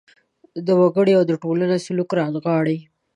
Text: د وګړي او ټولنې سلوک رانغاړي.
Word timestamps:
د 0.65 0.67
وګړي 0.81 1.13
او 1.17 1.23
ټولنې 1.43 1.77
سلوک 1.85 2.09
رانغاړي. 2.17 2.77